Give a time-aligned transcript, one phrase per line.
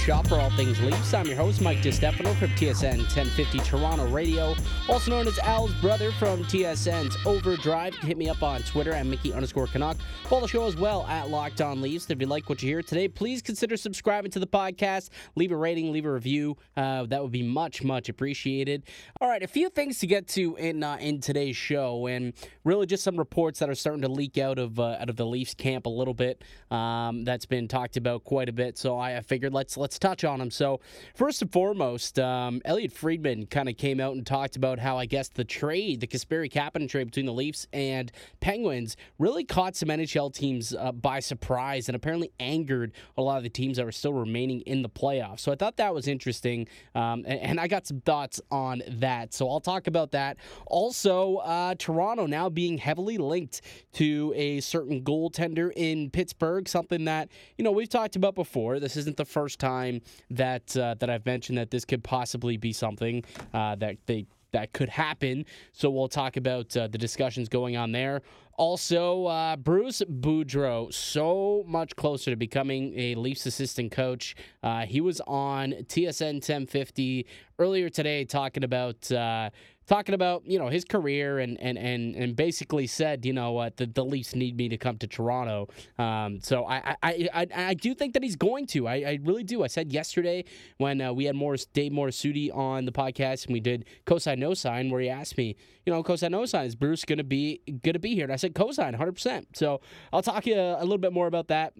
[0.00, 1.12] shop for all things Leafs.
[1.12, 4.54] I'm your host, Mike DiStefano from TSN 1050 Toronto Radio,
[4.90, 7.94] also known as Al's brother from TSN's Overdrive.
[7.94, 9.96] Hit me up on Twitter at Mickey underscore Canuck.
[10.24, 12.10] Follow the show as well at Locked On Leafs.
[12.10, 15.10] If you like what you hear today, please consider subscribing to the podcast.
[15.36, 16.56] Leave a rating, leave a review.
[16.76, 18.82] Uh, that would be much, much appreciated.
[19.20, 22.32] All right, a few things to get to in uh, in today's show, and
[22.64, 25.26] really just some reports that are starting to leak out of uh, out of the
[25.26, 26.42] Leafs camp a little bit.
[26.72, 28.76] Um, that's been talked about quite a bit.
[28.76, 30.50] So I figured let's let's touch on them.
[30.50, 30.80] So
[31.14, 35.06] first and foremost, um, Elliotte Friedman kind of came out and talked about how I
[35.06, 39.88] guess the trade, the Kasperi Kapanen trade between the Leafs and Penguins, really caught some
[39.88, 43.92] NHL teams uh, by surprise and apparently angered a lot of the teams that were
[43.92, 45.40] still remaining in the playoffs.
[45.40, 49.34] So I thought that was interesting, um, and, and, I got some thoughts on that.
[49.34, 50.38] So I'll talk about that.
[50.66, 53.60] Also, uh, Toronto now being heavily linked
[53.94, 58.80] to a certain goaltender in Pittsburgh, something that you know we've talked about before.
[58.80, 62.72] This isn't the first time that uh, that I've mentioned that this could possibly be
[62.72, 65.44] something uh, that they that could happen.
[65.72, 68.22] So we'll talk about uh, the discussions going on there.
[68.60, 74.36] Also, uh, Bruce Boudreau, so much closer to becoming a Leafs assistant coach.
[74.62, 77.26] Uh, he was on TSN 1050
[77.58, 79.48] earlier today talking about uh,
[79.86, 83.76] talking about you know his career and and and, and basically said you know what
[83.76, 85.68] the, the Leafs need me to come to Toronto.
[85.98, 88.86] Um, so I, I I I do think that he's going to.
[88.86, 89.62] I, I really do.
[89.62, 90.44] I said yesterday
[90.78, 94.54] when uh, we had Morris Dave Morassutti on the podcast and we did cosign no
[94.54, 97.98] sign where he asked me you know cosign no sign is Bruce to be to
[97.98, 99.12] be here and I said cosign 100.
[99.12, 99.80] percent So
[100.12, 101.74] I'll talk to you a little bit more about that.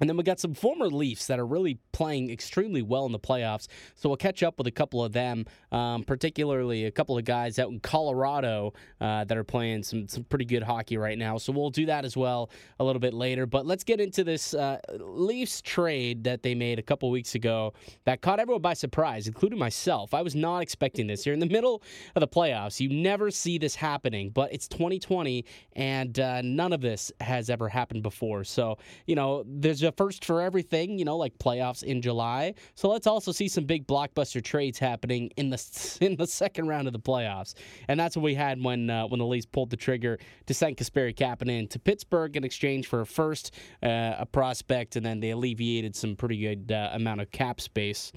[0.00, 3.18] And then we got some former Leafs that are really playing extremely well in the
[3.18, 3.66] playoffs.
[3.94, 7.58] So we'll catch up with a couple of them, um, particularly a couple of guys
[7.58, 11.38] out in Colorado uh, that are playing some, some pretty good hockey right now.
[11.38, 13.46] So we'll do that as well a little bit later.
[13.46, 17.72] But let's get into this uh, Leafs trade that they made a couple weeks ago
[18.04, 20.12] that caught everyone by surprise, including myself.
[20.12, 21.24] I was not expecting this.
[21.24, 21.82] You're in the middle
[22.14, 22.80] of the playoffs.
[22.80, 27.68] You never see this happening, but it's 2020, and uh, none of this has ever
[27.68, 28.44] happened before.
[28.44, 28.76] So,
[29.06, 32.54] you know, there's there's a first for everything, you know, like playoffs in July.
[32.74, 36.86] So let's also see some big blockbuster trades happening in the in the second round
[36.86, 37.54] of the playoffs,
[37.88, 40.76] and that's what we had when uh, when the Leafs pulled the trigger to send
[40.76, 45.30] Kasperi Kapanen to Pittsburgh in exchange for a first, uh, a prospect, and then they
[45.30, 48.12] alleviated some pretty good uh, amount of cap space.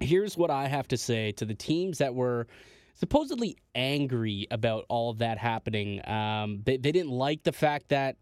[0.00, 2.46] Here's what I have to say to the teams that were
[2.94, 6.06] supposedly angry about all of that happening.
[6.08, 8.16] Um, they, they didn't like the fact that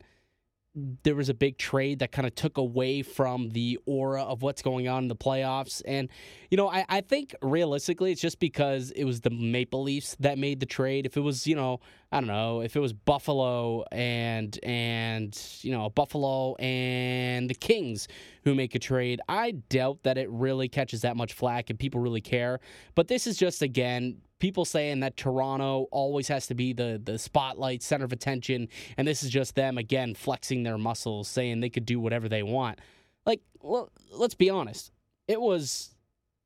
[1.03, 4.60] there was a big trade that kind of took away from the aura of what's
[4.60, 5.81] going on in the playoffs.
[5.87, 6.10] And,
[6.50, 10.36] you know, I, I think realistically, it's just because it was the Maple Leafs that
[10.38, 11.06] made the trade.
[11.06, 11.81] If it was, you know,
[12.12, 18.06] I don't know, if it was Buffalo and, and, you know, Buffalo and the Kings
[18.44, 22.00] who make a trade, I doubt that it really catches that much flack and people
[22.00, 22.60] really care.
[22.94, 27.19] But this is just, again, people saying that Toronto always has to be the the
[27.19, 31.70] spotlight center of attention and this is just them again flexing their muscles saying they
[31.70, 32.80] could do whatever they want.
[33.24, 34.92] Like well, let's be honest.
[35.28, 35.94] It was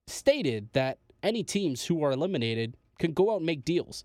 [0.06, 4.04] stated that any teams who are eliminated can go out and make deals.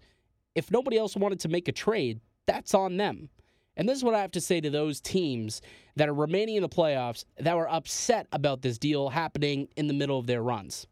[0.54, 3.30] If nobody else wanted to make a trade, that's on them.
[3.78, 5.62] And this is what I have to say to those teams
[5.98, 9.94] that are remaining in the playoffs that were upset about this deal happening in the
[9.94, 10.88] middle of their runs.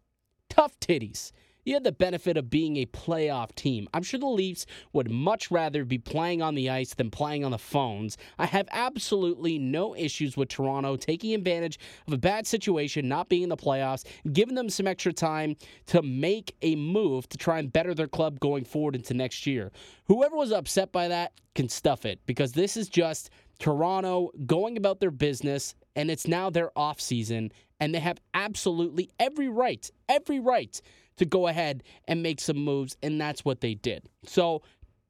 [0.49, 1.31] Tough titties
[1.63, 3.87] you had the benefit of being a playoff team.
[3.93, 7.51] I'm sure the Leafs would much rather be playing on the ice than playing on
[7.51, 8.17] the phones.
[8.37, 13.43] I have absolutely no issues with Toronto taking advantage of a bad situation, not being
[13.43, 15.55] in the playoffs, giving them some extra time
[15.87, 19.71] to make a move to try and better their club going forward into next year.
[20.05, 23.29] Whoever was upset by that can stuff it because this is just
[23.59, 29.09] Toronto going about their business and it's now their off season and they have absolutely
[29.19, 30.81] every right, every right
[31.17, 34.09] to go ahead and make some moves, and that's what they did.
[34.25, 34.61] So,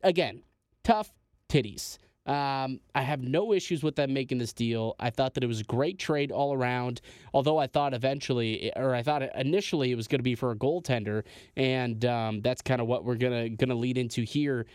[0.04, 0.44] again,
[0.84, 1.12] tough
[1.50, 1.98] titties.
[2.26, 4.96] Um, I have no issues with them making this deal.
[5.00, 7.02] I thought that it was a great trade all around.
[7.34, 10.56] Although I thought eventually, or I thought initially, it was going to be for a
[10.56, 11.24] goaltender,
[11.58, 14.66] and um, that's kind of what we're gonna gonna lead into here.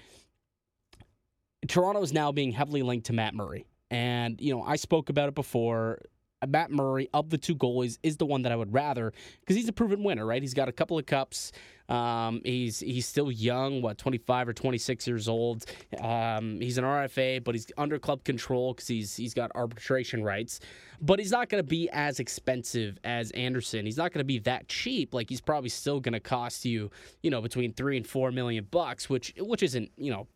[1.68, 5.28] Toronto is now being heavily linked to Matt Murray, and you know I spoke about
[5.28, 6.02] it before
[6.46, 9.68] Matt Murray of the two goalies is the one that I would rather because he's
[9.68, 10.42] a proven winner, right?
[10.42, 11.52] He's got a couple of cups.
[11.88, 15.64] Um, he's he's still young, what 25 or 26 years old.
[16.00, 20.60] Um, he's an RFA, but he's under club control because he's he's got arbitration rights.
[21.00, 23.86] But he's not going to be as expensive as Andersen.
[23.86, 25.14] He's not going to be that cheap.
[25.14, 26.90] Like he's probably still going to cost you,
[27.22, 30.26] you know, between three and four million bucks, which which isn't you know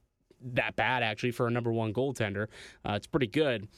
[0.54, 2.49] that bad actually for a number one goaltender.
[2.84, 3.69] Uh, it's pretty good.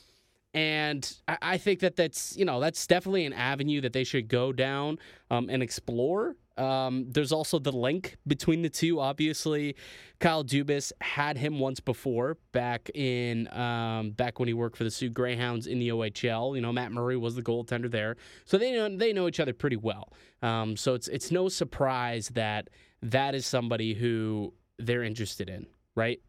[0.55, 1.13] And
[1.43, 4.99] I think that that's you know that's definitely an avenue that they should go down
[5.31, 6.37] um, and explore.
[6.57, 9.01] Um, there's also the link between the two.
[9.01, 9.75] Obviously,
[10.21, 14.93] Kyle Dubas had him once before back in um, back when he worked for the
[14.93, 16.55] Soo Greyhounds in the OHL.
[16.55, 19.53] You know, Matt Murray was the goaltender there, so they know they know each other
[19.53, 20.13] pretty well.
[20.43, 22.71] Um, so it's it's no surprise that
[23.03, 25.67] that is somebody who they're interested in,
[25.97, 26.21] right?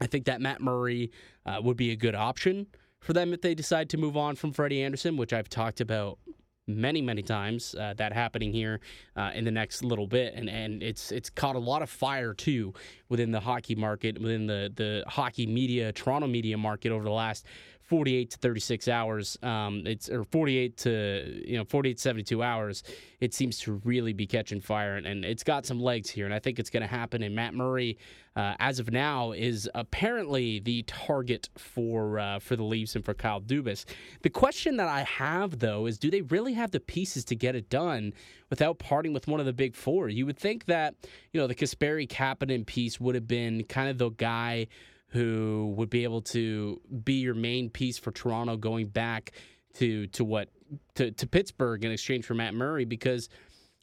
[0.00, 1.10] I think that Matt Murray
[1.46, 2.66] uh, would be a good option
[3.00, 6.18] for them if they decide to move on from Freddie Andersen, which I've talked about
[6.66, 8.80] many many times uh, that happening here
[9.16, 10.34] uh, in the next little bit.
[10.34, 12.72] And and it's it's caught a lot of fire too
[13.08, 17.46] within the hockey market within the the hockey media Toronto media market over the last
[17.90, 22.84] 48 to 36 hours um, it's or 48 to you know 48 to 72 hours
[23.20, 26.32] it seems to really be catching fire and, and it's got some legs here and
[26.32, 27.98] I think it's going to happen and Matt Murray
[28.36, 33.12] uh, as of now is apparently the target for uh, for the Leafs and for
[33.12, 33.84] Kyle Dubas.
[34.22, 37.56] The question that I have though is do they really have the pieces to get
[37.56, 38.12] it done
[38.48, 40.08] without parting with one of the big four?
[40.08, 40.94] You would think that
[41.32, 44.68] you know the Kasperi Kapanen piece would have been kind of the guy
[45.10, 49.32] who would be able to be your main piece for Toronto going back
[49.74, 50.48] to to what
[50.94, 53.28] to, to Pittsburgh in exchange for Matt Murray because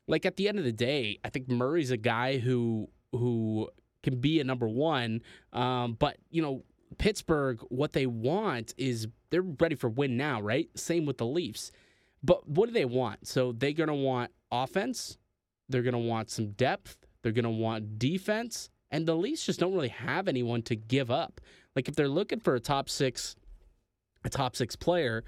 [0.08, 3.70] like at the end of the day, I think Murray's a guy who who
[4.04, 5.22] can be a number one.
[5.54, 6.64] Um, but you know,
[6.98, 10.70] Pittsburgh, what they want is they're ready for win now, right?
[10.76, 11.72] Same with the Leafs.
[12.24, 13.28] But what do they want?
[13.28, 15.18] So they're gonna want offense,
[15.70, 19.90] they're gonna want some depth, they're gonna want defense, and the Leafs just don't really
[19.90, 21.42] have anyone to give up.
[21.76, 23.36] Like if they're looking for a top six,
[24.24, 25.24] a top six player,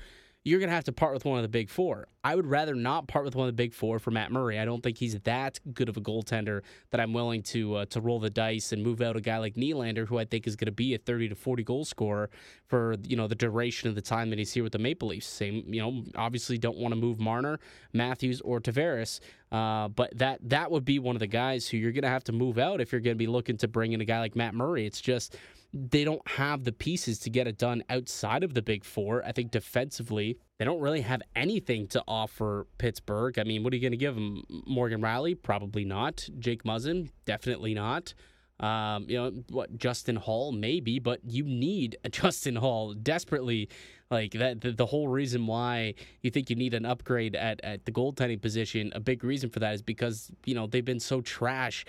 [0.46, 2.08] you're going to have to part with one of the big four.
[2.24, 4.58] I would rather not part with one of the big four for Matt Murray.
[4.58, 8.00] I don't think he's that good of a goaltender that I'm willing to uh, to
[8.02, 10.68] roll the dice and move out a guy like Nylander, who I think is going
[10.68, 12.30] to be a 30 to 40 goal scorer
[12.68, 15.28] for you know the duration of the time that he's here with the Maple Leafs.
[15.28, 17.60] Same, you know, obviously don't want to move Marner,
[17.94, 19.20] Matthews, or Tavares,
[19.52, 22.24] uh, but that that would be one of the guys who you're going to have
[22.26, 24.36] to move out if you're going to be looking to bring in a guy like
[24.36, 24.86] Matt Murray.
[24.86, 25.36] It's just
[25.74, 29.24] they don't have the pieces to get it done outside of the big four.
[29.24, 33.38] I think defensively, they don't really have anything to offer Pittsburgh.
[33.38, 34.44] I mean, what are you going to give them?
[34.66, 35.40] Morgan Rielly?
[35.42, 36.28] Probably not.
[36.40, 37.10] Jake Muzzin?
[37.26, 38.14] Definitely not.
[38.60, 39.78] Um, you know what?
[39.78, 43.70] Justin Holl, Maybe, but you need a Justin Holl desperately.
[44.12, 45.94] Like that, the, the, whole reason why
[46.24, 49.60] you think you need an upgrade at, at the goaltending position, a big reason for
[49.60, 51.86] that is because you know they've been so trash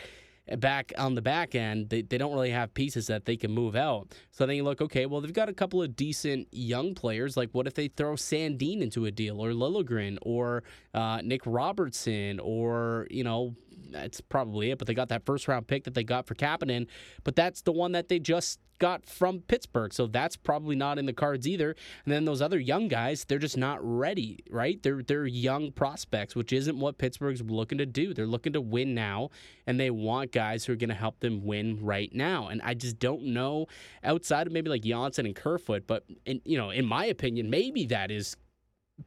[0.58, 3.76] back on the back end, they, they don't really have pieces that they can move
[3.76, 4.14] out.
[4.32, 7.36] So then you look, okay, well, they've got a couple of decent young players.
[7.36, 10.62] Like, what if they throw Sandin into a deal, or Liljegren, or
[10.94, 13.54] uh, Nick Robertson, or, you know,
[13.92, 14.78] that's probably it.
[14.78, 16.86] But they got that first round pick that they got for Kapanen,
[17.24, 19.92] but that's the one that they just got from Pittsburgh.
[19.92, 21.76] So that's probably not in the cards either.
[22.04, 24.82] And then those other young guys, they're just not ready, right?
[24.82, 28.12] They're they're young prospects, which isn't what Pittsburgh's looking to do.
[28.12, 29.30] They're looking to win now,
[29.66, 32.48] and they want guys who are going to help them win right now.
[32.48, 33.66] And I just don't know
[34.02, 37.86] outside of maybe like Johnsson and Kerfoot, but in, you know, in my opinion, maybe
[37.86, 38.36] that is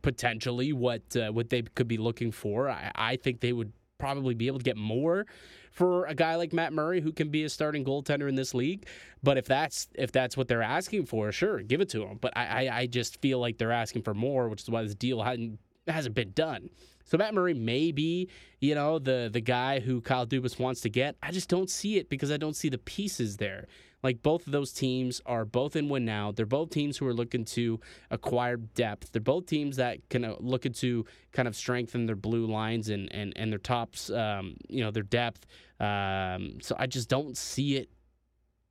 [0.02, 2.70] potentially what uh, what they could be looking for.
[2.70, 5.26] I, I think they would probably be able to get more
[5.72, 8.86] for a guy like Matt Murray who can be a starting goaltender in this league.
[9.24, 12.18] But if that's if that's what they're asking for, sure, give it to him.
[12.20, 14.94] But I, I, I just feel like they're asking for more, which is why this
[14.94, 15.58] deal hadn't
[15.88, 16.70] hasn't been done.
[17.06, 18.30] So Matt Murray may be,
[18.60, 21.16] you know, the the guy who Kyle Dubas wants to get.
[21.24, 23.68] I just don't see it because I don't see the pieces there.
[24.04, 26.32] Like both of those teams are both in win now.
[26.32, 27.80] They're both teams who are looking to
[28.12, 29.12] acquire depth.
[29.12, 33.34] They're both teams that can look to kind of strengthen their blue lines and and
[33.36, 35.46] and their tops, um, you know, their depth.
[35.80, 37.90] Um, so I just don't see it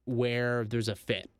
[0.04, 1.30] where there's a fit.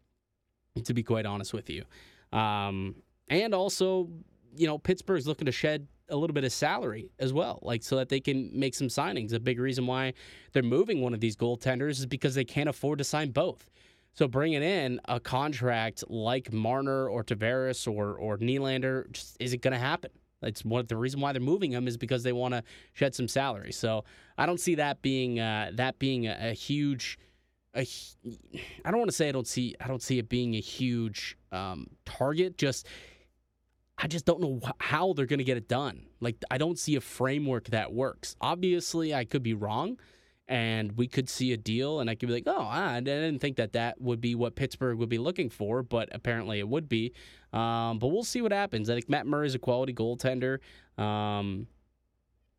[0.84, 1.84] To be quite honest with you,
[2.32, 2.94] um,
[3.28, 4.08] and also,
[4.56, 7.96] you know, Pittsburgh's looking to shed a little bit of salary as well, like so
[7.96, 9.32] that they can make some signings.
[9.32, 10.12] A big reason why
[10.52, 13.70] they're moving one of these goaltenders is because they can't afford to sign both.
[14.14, 19.72] So bringing in a contract like Marner or Tavares or or Nylander just isn't going
[19.72, 20.10] to happen.
[20.42, 23.14] It's one of the reason why they're moving them is because they want to shed
[23.14, 23.72] some salary.
[23.72, 24.04] So
[24.36, 27.18] I don't see that being uh, that being a, a huge.
[27.74, 27.86] I
[28.84, 31.86] don't want to say I don't see I don't see it being a huge um,
[32.04, 32.58] target.
[32.58, 32.86] Just
[34.02, 36.06] I just don't know how they're going to get it done.
[36.20, 38.34] Like, I don't see a framework that works.
[38.40, 39.96] Obviously, I could be wrong,
[40.48, 43.58] and we could see a deal, and I could be like, oh, I didn't think
[43.58, 47.12] that that would be what Pittsburgh would be looking for, but apparently it would be.
[47.52, 48.90] Um, but we'll see what happens.
[48.90, 50.58] I think Matt Murray is a quality goaltender.
[50.98, 51.68] Um,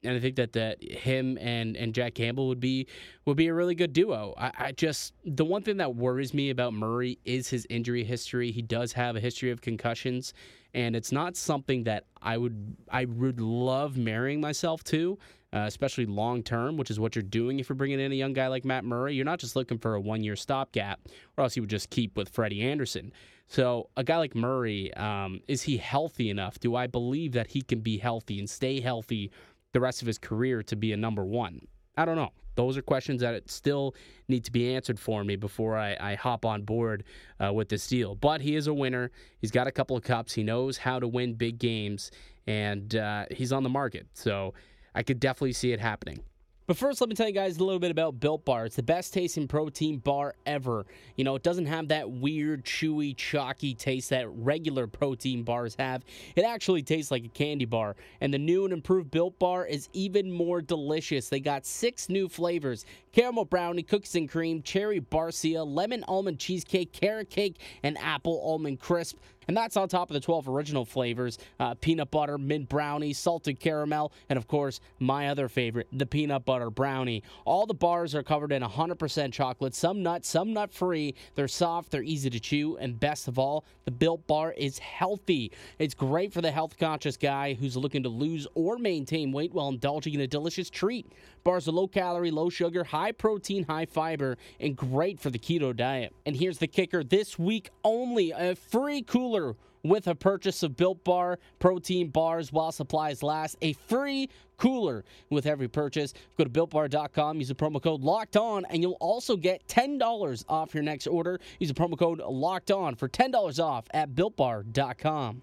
[0.03, 2.87] and I think that that him and and Jack Campbell would be
[3.25, 4.33] would be a really good duo.
[4.37, 8.51] I, I, just the one thing that worries me about Murray is his injury history.
[8.51, 10.33] He does have a history of concussions,
[10.73, 15.17] and it's not something that I would I would love marrying myself to.
[15.53, 18.33] Uh, especially long term, which is what you're doing if you're bringing in a young
[18.33, 19.13] guy like Matt Murray.
[19.13, 20.99] You're not just looking for a one year stopgap,
[21.37, 23.13] or else you would just keep with Freddie Andersen.
[23.47, 26.59] So, a guy like Murray, um, is he healthy enough?
[26.59, 29.31] Do I believe that he can be healthy and stay healthy
[29.73, 31.67] the rest of his career to be a number one?
[31.97, 32.31] I don't know.
[32.55, 33.95] Those are questions that still
[34.27, 37.03] need to be answered for me before I, I hop on board
[37.43, 38.15] uh, with this deal.
[38.15, 39.11] But he is a winner.
[39.39, 40.33] He's got a couple of cups.
[40.33, 42.11] He knows how to win big games,
[42.47, 44.07] and uh, he's on the market.
[44.13, 44.53] So
[44.95, 46.19] I could definitely see it happening.
[46.65, 48.65] But first, let me tell you guys a little bit about Built Bar.
[48.65, 50.85] It's the best tasting protein bar ever.
[51.17, 56.05] You know, it doesn't have that weird, chewy, chalky taste that regular protein bars have.
[56.37, 57.97] It actually tastes like a candy bar.
[58.21, 61.27] And the new and improved Built Bar is even more delicious.
[61.27, 66.93] They got six new flavors caramel brownie, cookies and cream, cherry barcia, lemon almond cheesecake,
[66.93, 69.17] carrot cake, and apple almond crisp.
[69.47, 73.59] And that's on top of the 12 original flavors uh, peanut butter, mint brownie, salted
[73.59, 77.23] caramel, and of course, my other favorite, the peanut butter brownie.
[77.45, 81.15] All the bars are covered in 100% chocolate, some nut, some nut free.
[81.35, 85.51] They're soft, they're easy to chew, and best of all, the Built Bar is healthy.
[85.79, 89.69] It's great for the health conscious guy who's looking to lose or maintain weight while
[89.69, 91.11] indulging in a delicious treat.
[91.43, 95.75] Bars are low calorie, low sugar, high protein, high fiber, and great for the keto
[95.75, 96.13] diet.
[96.25, 99.01] And here's the kicker this week only a free
[99.33, 103.57] cooler with a purchase of Built Bar protein bars while supplies last.
[103.61, 106.13] A free cooler with every purchase.
[106.37, 110.73] Go to builtbar.com, use the promo code locked on, and you'll also get $10 off
[110.73, 111.39] your next order.
[111.59, 115.41] Use the promo code locked on for $10 off at builtbar.com.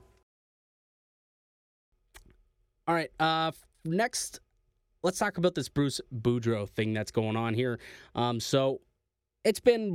[2.89, 3.53] All right, uh,
[3.85, 4.41] next
[5.03, 7.79] let's talk about this Bruce Boudreau thing that's going on here.
[8.15, 8.81] Um, so
[9.45, 9.91] it's been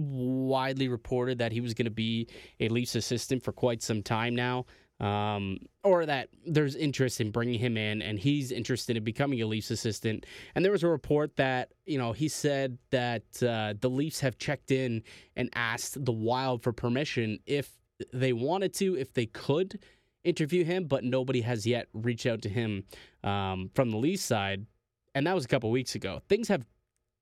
[0.48, 2.28] widely reported that he was going to be
[2.60, 4.66] a Leafs assistant for quite some time now.
[5.02, 9.46] Um, or that there's interest in bringing him in and he's interested in becoming a
[9.46, 10.26] Leafs assistant.
[10.56, 14.38] And there was a report that, you know, he said that uh, the Leafs have
[14.38, 15.04] checked in
[15.36, 17.72] and asked the Wild for permission if
[18.14, 19.80] they wanted to, if they could
[20.24, 22.86] interview him, but nobody has yet reached out to him
[23.22, 24.66] um, from the Leafs side
[25.16, 26.22] and that was a couple weeks ago.
[26.28, 26.66] Things have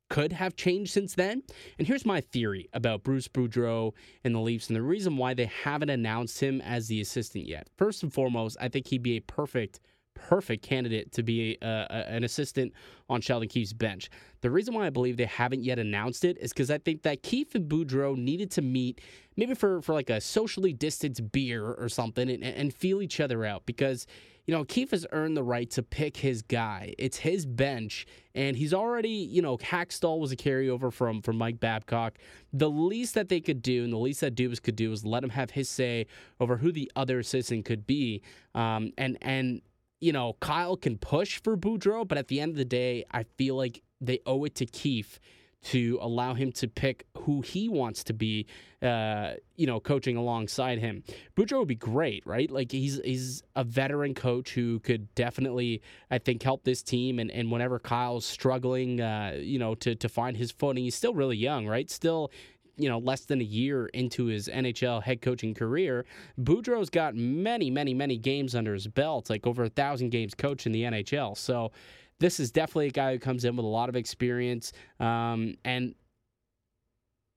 [0.09, 1.43] could have changed since then.
[1.77, 3.93] And here's my theory about Bruce Boudreau
[4.23, 7.67] and the Leafs and the reason why they haven't announced him as the assistant yet.
[7.77, 9.79] First and foremost, I think he'd be a perfect
[10.15, 12.71] perfect candidate to be a, a, an assistant
[13.09, 14.11] on Sheldon Keefe's bench.
[14.41, 17.23] The reason why I believe they haven't yet announced it is because I think that
[17.23, 19.01] Keefe and Boudreau needed to meet
[19.35, 23.43] maybe for, for like a socially distanced beer or something and, and feel each other
[23.43, 24.05] out because–
[24.45, 26.93] you know, Keefe has earned the right to pick his guy.
[26.97, 31.59] It's his bench, and he's already, you know, Hakstol was a carryover from from Mike
[31.59, 32.17] Babcock.
[32.51, 35.23] The least that they could do, and the least that Dubas could do, is let
[35.23, 36.07] him have his say
[36.39, 38.21] over who the other assistant could be.
[38.53, 39.61] Um, and and
[40.01, 43.23] you know, Kyle can push for Boudreau, but at the end of the day, I
[43.37, 45.19] feel like they owe it to Keefe
[45.63, 48.45] to allow him to pick who he wants to be,
[48.81, 51.03] uh, you know, coaching alongside him.
[51.35, 52.51] Boudreau would be great, right?
[52.51, 57.19] Like he's he's a veteran coach who could definitely, I think, help this team.
[57.19, 61.13] And, and whenever Kyle's struggling, uh, you know, to to find his footing, he's still
[61.13, 61.89] really young, right?
[61.89, 62.31] Still
[62.75, 66.05] you know, less than a year into his NHL head coaching career,
[66.39, 70.65] Boudreau's got many, many, many games under his belt, like over a thousand games coached
[70.65, 71.37] in the NHL.
[71.37, 71.71] So
[72.19, 74.71] this is definitely a guy who comes in with a lot of experience.
[74.99, 75.95] Um, and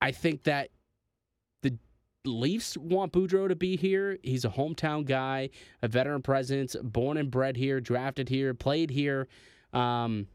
[0.00, 0.70] I think that
[1.62, 1.76] the
[2.24, 4.18] Leafs want Boudreau to be here.
[4.22, 5.50] He's a hometown guy,
[5.82, 9.28] a veteran presence, born and bred here, drafted here, played here.
[9.72, 10.26] Um,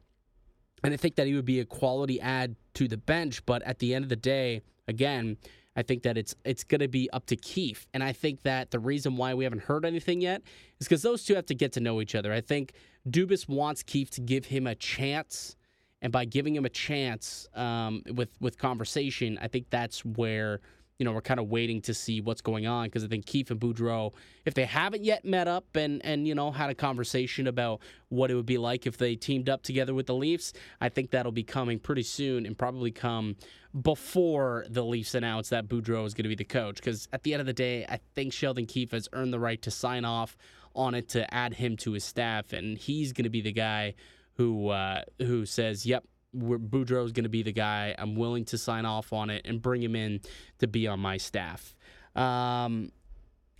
[0.83, 3.45] and I think that he would be a quality add to the bench.
[3.45, 5.37] But at the end of the day, again,
[5.75, 8.71] I think that it's it's going to be up to Keefe, and I think that
[8.71, 10.41] the reason why we haven't heard anything yet
[10.79, 12.33] is because those two have to get to know each other.
[12.33, 12.73] I think
[13.09, 15.55] Dubas wants Keefe to give him a chance,
[16.01, 20.61] and by giving him a chance um, with with conversation, I think that's where
[20.99, 23.49] you know we're kind of waiting to see what's going on because I think Keefe
[23.49, 24.13] and Boudreau,
[24.45, 28.29] if they haven't yet met up and and you know had a conversation about what
[28.29, 31.31] it would be like if they teamed up together with the Leafs, I think that'll
[31.31, 33.35] be coming pretty soon and probably come
[33.81, 36.75] before the Leafs announce that Boudreau is going to be the coach.
[36.75, 39.61] Because at the end of the day, I think Sheldon Keefe has earned the right
[39.61, 40.37] to sign off
[40.75, 43.95] on it to add him to his staff, and he's going to be the guy
[44.33, 47.95] who uh, who says, "Yep, Boudreau is going to be the guy.
[47.97, 50.21] I'm willing to sign off on it and bring him in
[50.59, 51.75] to be on my staff."
[52.15, 52.91] Um,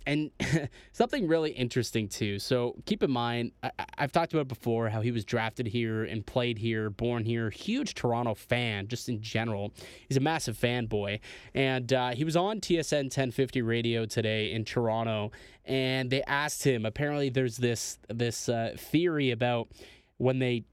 [0.06, 0.30] and
[0.92, 2.38] something really interesting too.
[2.38, 6.24] So keep in mind, I, have talked about before how he was drafted here and
[6.24, 7.50] played here, born here.
[7.50, 9.72] Huge Toronto fan, just in general.
[10.08, 11.20] He's a massive fanboy,
[11.54, 15.32] and uh, he was on TSN 1050 radio today in Toronto,
[15.64, 16.84] and they asked him.
[16.86, 19.68] Apparently, there's this this uh, theory about
[20.18, 20.64] when they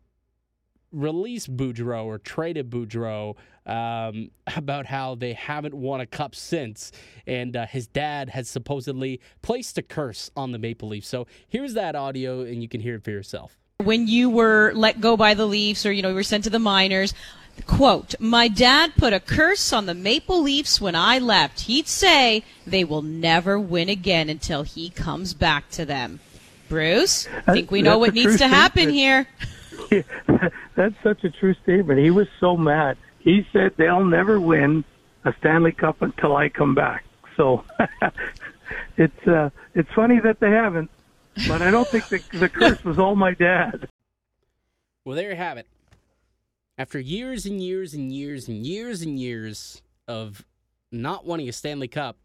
[0.91, 6.91] released Boudreau or traded Boudreau um, about how they haven't won a cup since,
[7.27, 11.07] and uh, his dad has supposedly placed a curse on the Maple Leafs.
[11.07, 13.57] So here's that audio, and you can hear it for yourself.
[13.83, 16.49] When you were let go by the Leafs, or you know, you were sent to
[16.49, 17.13] the minors.
[17.65, 21.61] Quote, my dad put a curse on the Maple Leafs when I left.
[21.61, 26.21] He'd say they will never win again until he comes back to them.
[26.69, 29.27] Bruce, I think we know what needs to happen here.
[30.75, 31.99] that's such a true statement.
[31.99, 32.97] He was so mad.
[33.19, 34.83] He said they'll never win
[35.25, 37.03] a Stanley Cup until I come back.
[37.35, 37.63] So
[38.97, 40.89] it's uh, it's funny that they haven't,
[41.47, 43.87] but I don't think the, the curse was all my dad.
[45.05, 45.67] Well, there you have it.
[46.77, 50.45] After years and years and years and years and years of
[50.91, 52.17] not winning a Stanley Cup,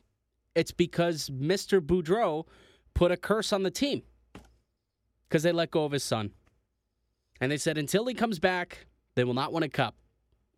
[0.55, 1.81] it's because Mr.
[1.81, 2.47] Boudreau
[2.95, 4.03] put a curse on the team
[5.29, 6.31] because they let go of his son.
[7.41, 8.87] And they said until he comes back,
[9.17, 9.97] they will not win a cup.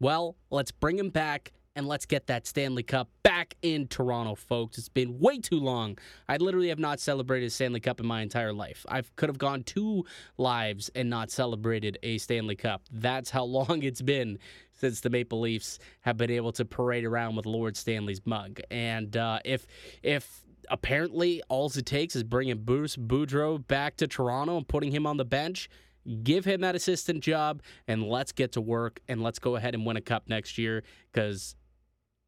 [0.00, 4.78] Well, let's bring him back and let's get that Stanley Cup back in Toronto, folks.
[4.78, 5.98] It's been way too long.
[6.26, 8.86] I literally have not celebrated a Stanley Cup in my entire life.
[8.88, 10.06] I could have gone two
[10.38, 12.82] lives and not celebrated a Stanley Cup.
[12.90, 14.38] That's how long it's been
[14.72, 18.60] since the Maple Leafs have been able to parade around with Lord Stanley's mug.
[18.70, 19.66] And uh, if
[20.02, 25.06] if apparently all it takes is bringing Bruce Boudreau back to Toronto and putting him
[25.06, 25.68] on the bench–
[26.22, 29.84] give him that assistant job and let's get to work and let's go ahead and
[29.84, 31.56] win a cup next year because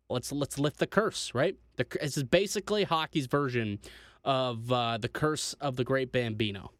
[0.08, 1.56] let's let's lift the curse, right?
[1.76, 3.78] The, this is basically hockey's version
[4.24, 6.72] of uh, the curse of the great Bambino.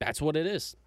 [0.00, 0.76] That's what it is.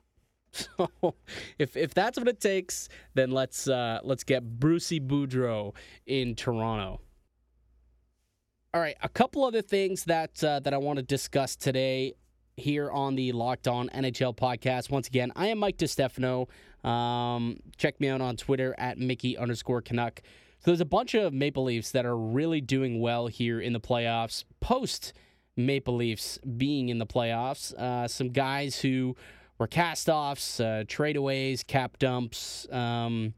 [0.78, 1.16] So
[1.60, 7.02] if if that's what it takes, then let's uh, let's get Brucey Boudreau in Toronto.
[8.74, 12.14] All right, a couple other things that uh, that I want to discuss today
[12.58, 14.90] here on the Locked On NHL podcast.
[14.90, 16.48] Once again, I am Mike DiStefano.
[16.88, 20.22] Um, check me out on Twitter at Mickey underscore Canuck.
[20.60, 23.80] So there's a bunch of Maple Leafs that are really doing well here in the
[23.80, 25.14] playoffs post
[25.58, 27.74] Maple Leafs being in the playoffs.
[27.74, 29.16] Uh, some guys who
[29.58, 32.68] were cast offs, uh, tradeaways, cap dumps.
[32.72, 33.34] Um,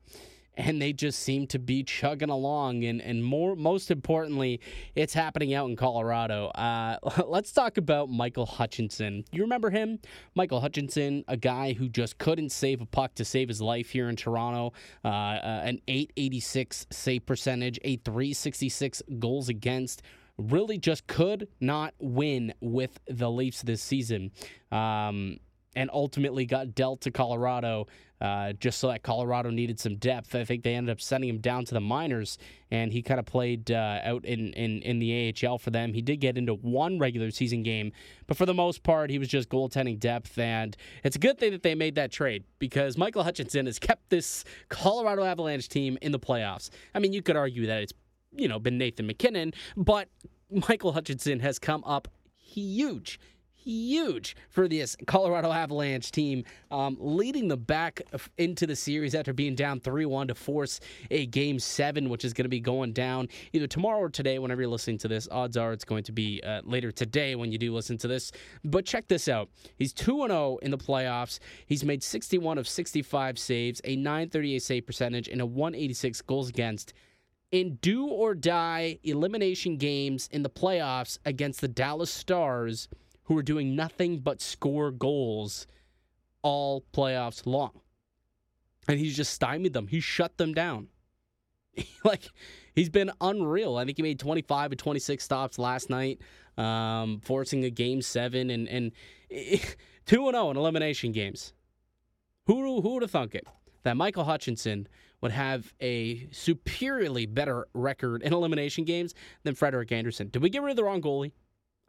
[0.57, 2.83] and they just seem to be chugging along.
[2.83, 4.59] And, and more, most importantly,
[4.95, 6.47] it's happening out in Colorado.
[6.47, 9.23] Uh, let's talk about Michael Hutchinson.
[9.31, 9.99] You remember him?
[10.35, 14.09] Michael Hutchinson, a guy who just couldn't save a puck to save his life here
[14.09, 14.73] in Toronto.
[15.05, 20.01] Uh, uh, an 886 save percentage, a 366 goals against
[20.37, 24.31] really just could not win with the Leafs this season.
[24.71, 25.39] Um,
[25.77, 27.85] and ultimately got dealt to Colorado
[28.19, 30.33] uh, just so that Colorado needed some depth.
[30.33, 32.39] I think they ended up sending him down to the minors,
[32.71, 35.93] and he kind of played uh, out in, in, in the AHL for them.
[35.93, 37.91] He did get into one regular season game,
[38.25, 40.35] but for the most part, he was just goaltending depth.
[40.39, 44.09] And it's a good thing that they made that trade because Michael Hutchinson has kept
[44.09, 46.71] this Colorado Avalanche team in the playoffs.
[46.95, 47.93] I mean, you could argue that it's
[48.35, 50.09] you know been Nathan MacKinnon, but
[50.67, 53.19] Michael Hutchinson has come up huge
[53.67, 58.01] huge for this Colorado Avalanche team, um, leading them back
[58.37, 60.79] into the series after being down 3 1 to force
[61.11, 64.61] a game seven, which is going to be going down either tomorrow or today, whenever
[64.61, 65.27] you're listening to this.
[65.31, 68.31] Odds are it's going to be uh, later today when you do listen to this.
[68.63, 71.39] But check this out he's 2 0 in the playoffs.
[71.65, 76.93] He's made 61 of 65 saves, a 938 save percentage, and a 186 goals against
[77.51, 82.89] in do or die elimination games in the playoffs against the Dallas Stars
[83.27, 85.67] who are doing nothing but score goals
[86.41, 87.81] all playoffs long.
[88.87, 89.87] And he's just stymied them.
[89.87, 90.87] He shut them down.
[92.05, 92.29] like
[92.73, 93.75] he's been unreal.
[93.75, 96.21] I think he made 25 or 26 stops last night,
[96.57, 98.91] um, forcing a game seven and and
[100.05, 101.53] two and zero oh in elimination games.
[102.45, 103.45] Who who would have thunk it
[103.83, 104.87] that Michael Hutchinson
[105.21, 109.13] would have a superiorly better record in elimination games
[109.43, 110.29] than Frederik Andersen?
[110.29, 111.33] Did we get rid of the wrong goalie?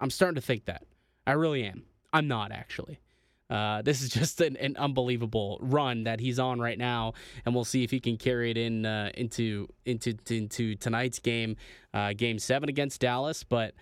[0.00, 0.82] I'm starting to think that.
[1.28, 1.82] I really am.
[2.10, 3.00] I'm not actually.
[3.50, 7.12] Uh, this is just an, an, unbelievable run that he's on right now,
[7.44, 11.56] and we'll see if he can carry it in uh, into into into tonight's game,
[11.92, 13.44] uh, game seven against Dallas.
[13.44, 13.74] But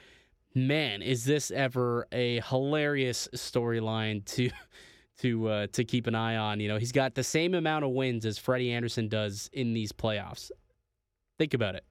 [0.54, 4.50] man, is this ever a hilarious storyline to
[5.20, 6.58] to uh, to keep an eye on?
[6.58, 9.92] You know, he's got the same amount of wins as Freddie Andersen does in these
[9.92, 10.50] playoffs.
[11.38, 11.84] Think about it,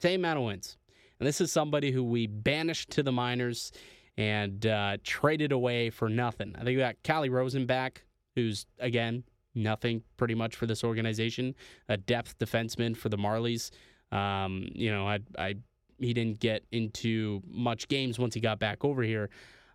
[0.00, 0.78] same amount of wins,
[1.18, 3.72] and this is somebody who we banished to the minors
[4.16, 6.54] and uh, traded away for nothing.
[6.54, 7.98] I think we got Calle Rosenbach,
[8.34, 9.24] who's again
[9.54, 11.54] nothing pretty much for this organization,
[11.88, 13.70] a depth defenseman for the Marlies.
[14.12, 15.54] Um, you know, I, I
[15.98, 19.30] he didn't get into much games once he got back over here.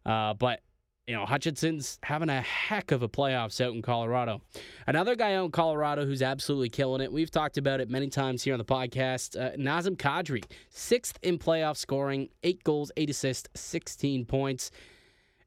[0.06, 0.62] Uh, but
[1.07, 4.41] you know, Hutchinson's having a heck of a playoffs out in Colorado.
[4.87, 7.11] Another guy out in Colorado who's absolutely killing it.
[7.11, 9.39] We've talked about it many times here on the podcast.
[9.39, 14.71] Uh, Nazem Kadri, sixth in playoff scoring, eight goals, eight assists, 16 points.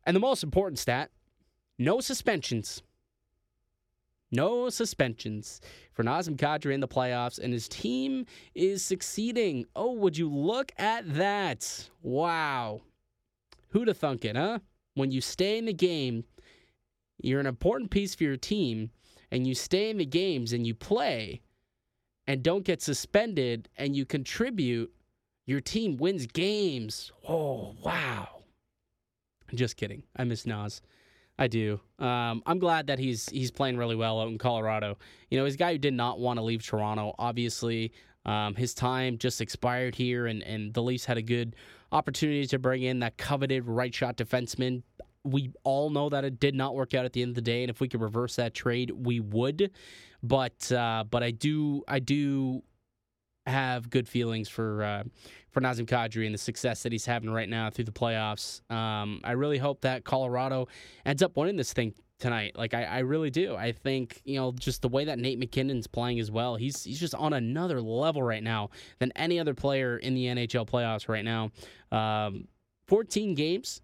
[0.04, 1.10] And the most important stat
[1.78, 2.82] no suspensions.
[4.30, 5.60] No suspensions
[5.92, 9.64] for Nazem Kadri in the playoffs, and his team is succeeding.
[9.76, 11.88] Oh, would you look at that?
[12.02, 12.82] Wow.
[13.68, 14.58] Who'd have thunk it, huh?
[14.94, 16.24] When you stay in the game,
[17.22, 18.90] you're an important piece for your team,
[19.30, 21.42] and you stay in the games and you play
[22.26, 24.92] and don't get suspended and you contribute,
[25.46, 27.12] your team wins games.
[27.28, 28.28] Oh, wow.
[29.54, 30.02] Just kidding.
[30.16, 30.80] I miss Nas.
[31.38, 31.80] I do.
[31.98, 34.98] Um, I'm glad that he's he's playing really well out in Colorado.
[35.30, 37.14] You know, he's a guy who did not want to leave Toronto.
[37.18, 37.92] Obviously,
[38.24, 41.56] um, his time just expired here, and, and the Leafs had a good
[41.92, 44.82] opportunity to bring in that coveted right shot defenseman.
[45.24, 47.62] We all know that it did not work out at the end of the day,
[47.62, 49.70] and if we could reverse that trade, we would.
[50.22, 52.62] But uh, but I do I do
[53.46, 55.04] have good feelings for uh,
[55.50, 58.60] for Nazem Kadri and the success that he's having right now through the playoffs.
[58.70, 60.68] Um, I really hope that Colorado
[61.04, 62.56] ends up winning this thing tonight.
[62.56, 63.54] Like I, I really do.
[63.54, 66.56] I think you know just the way that Nate MacKinnon's playing as well.
[66.56, 70.68] He's he's just on another level right now than any other player in the NHL
[70.68, 71.50] playoffs right now.
[71.92, 72.48] Um,
[72.86, 73.80] 14 games,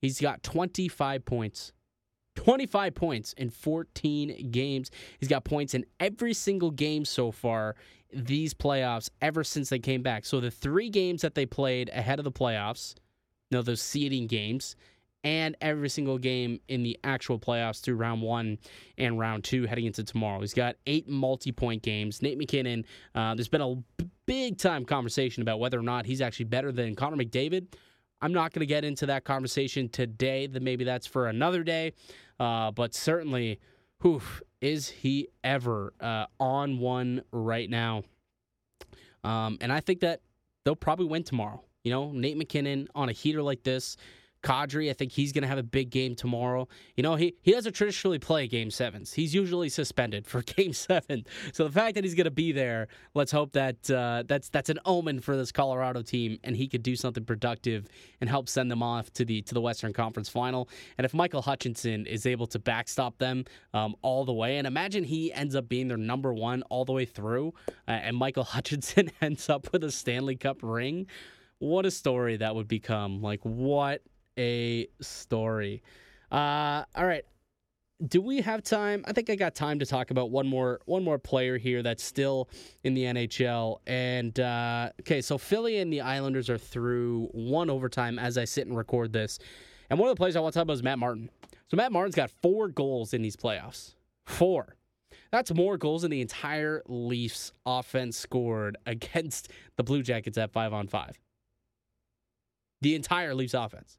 [0.00, 1.72] he's got 25 points.
[2.36, 4.90] 25 points in 14 games.
[5.18, 7.76] He's got points in every single game so far
[8.12, 10.24] these playoffs ever since they came back.
[10.24, 12.94] So the three games that they played ahead of the playoffs,
[13.50, 14.76] you know, those seeding games,
[15.26, 18.56] and every single game in the actual playoffs through round one
[18.96, 20.40] and round two heading into tomorrow.
[20.40, 22.22] He's got eight multi point games.
[22.22, 22.84] Nate MacKinnon,
[23.16, 23.74] uh, there's been a
[24.26, 27.66] big time conversation about whether or not he's actually better than Connor McDavid.
[28.22, 30.46] I'm not going to get into that conversation today.
[30.46, 31.94] That maybe that's for another day.
[32.38, 33.58] Uh, but certainly,
[34.02, 34.22] whew,
[34.60, 38.04] is he ever uh, on one right now?
[39.24, 40.20] Um, and I think that
[40.64, 41.64] they'll probably win tomorrow.
[41.82, 43.96] You know, Nate MacKinnon on a heater like this,
[44.42, 46.68] Kadri, I think he's going to have a big game tomorrow.
[46.94, 49.12] You know, he, he doesn't traditionally play game sevens.
[49.12, 51.24] He's usually suspended for game seven.
[51.52, 54.70] So the fact that he's going to be there, let's hope that uh, that's that's
[54.70, 57.86] an omen for this Colorado team, and he could do something productive
[58.20, 60.68] and help send them off to the to the Western Conference Final.
[60.98, 63.44] And if Michael Hutchinson is able to backstop them
[63.74, 66.92] um, all the way, and imagine he ends up being their number one all the
[66.92, 67.54] way through,
[67.88, 71.06] uh, and Michael Hutchinson ends up with a Stanley Cup ring.
[71.58, 73.22] What a story that would become!
[73.22, 74.02] Like what
[74.38, 75.82] a story.
[76.30, 77.24] Uh, all right.
[78.06, 79.04] Do we have time?
[79.06, 82.04] I think I got time to talk about one more one more player here that's
[82.04, 82.50] still
[82.84, 83.78] in the NHL.
[83.86, 88.66] And uh, okay, so Philly and the Islanders are through one overtime as I sit
[88.66, 89.38] and record this.
[89.88, 91.30] And one of the players I want to talk about is Matt Martin.
[91.68, 93.94] So Matt Martin's got four goals in these playoffs.
[94.26, 94.76] Four.
[95.32, 100.72] That's more goals than the entire Leafs offense scored against the Blue Jackets at five
[100.72, 101.18] on five.
[102.82, 103.98] The entire Leafs offense.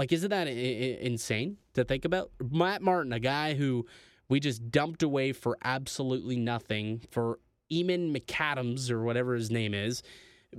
[0.00, 2.30] Like, isn't that I- I- insane to think about?
[2.50, 3.84] Matt Martin, a guy who
[4.30, 7.38] we just dumped away for absolutely nothing for
[7.70, 10.02] Eamon McAdams or whatever his name is,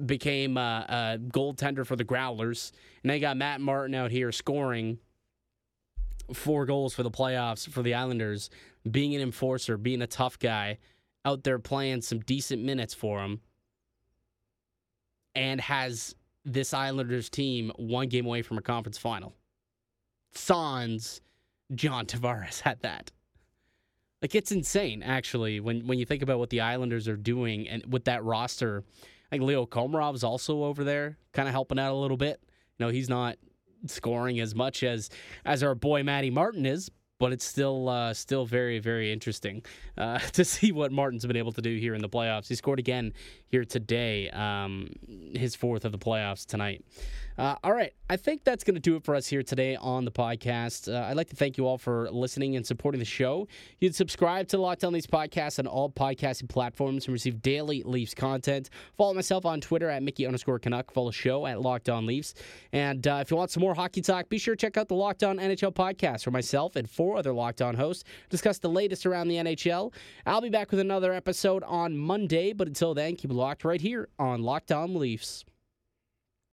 [0.06, 2.72] became a, a goaltender for the Growlers.
[3.02, 5.00] And they got Matt Martin out here scoring
[6.32, 8.52] four goals for the playoffs for the Islanders,
[8.92, 10.78] being an enforcer, being a tough guy,
[11.26, 13.42] out there playing some decent minutes for him,
[15.34, 16.14] and has
[16.46, 19.34] this Islanders team one game away from a conference final.
[20.34, 21.22] Sans
[21.76, 23.12] John Tavares had that.
[24.22, 27.92] Like it's insane, actually, when when you think about what the Islanders are doing and
[27.92, 28.84] with that roster.
[29.32, 32.42] Like Leo Komarov's also over there, kind of helping out a little bit.
[32.78, 33.38] You know, he's not
[33.88, 35.10] scoring as much as
[35.46, 39.64] as our boy Matty Martin is, but it's still uh, still very very interesting
[39.98, 42.48] uh, to see what Martin's been able to do here in the playoffs.
[42.48, 43.14] He scored again
[43.52, 44.30] here today.
[44.30, 44.90] Um,
[45.36, 46.84] his fourth of the playoffs tonight.
[47.38, 50.06] Uh, all right, I think that's going to do it for us here today on
[50.06, 50.94] the podcast.
[50.94, 53.48] Uh, I'd like to thank you all for listening and supporting the show.
[53.80, 57.84] You can subscribe to Locked On Leafs podcast on all podcasting platforms and receive daily
[57.84, 58.70] Leafs content.
[58.98, 60.92] Follow myself on Twitter at Mickey underscore Canuck.
[60.92, 62.36] Follow the show at Locked On Leafs.
[62.74, 64.96] And uh, if you want some more hockey talk, be sure to check out the
[64.96, 69.06] Locked On NHL podcast where myself and four other Locked On hosts discuss the latest
[69.06, 69.94] around the NHL.
[70.26, 74.08] I'll be back with another episode on Monday, but until then, keep locked right here
[74.20, 75.44] on Locked On Leafs.